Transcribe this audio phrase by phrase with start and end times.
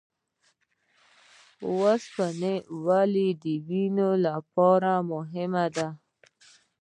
[1.67, 2.53] اوسپنه
[2.85, 5.87] ولې د وینې لپاره مهمه ده؟